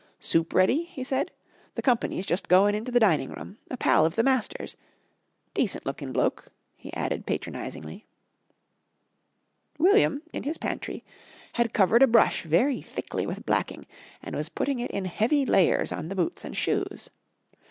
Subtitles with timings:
[0.19, 1.29] "Soup ready?" he said.
[1.75, 4.75] "The company's just goin' into the dining room a pal of the master's.
[5.53, 8.07] Decent lookin' bloke," he added patronisingly.
[9.77, 11.03] William, in his pantry,
[11.53, 13.85] had covered a brush very thickly with blacking,
[14.23, 17.11] and was putting it in heavy layers on the boots and shoes.